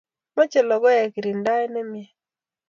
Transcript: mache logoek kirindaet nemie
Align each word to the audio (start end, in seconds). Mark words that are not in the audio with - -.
mache 0.35 0.59
logoek 0.69 1.07
kirindaet 1.13 1.67
nemie 1.73 2.07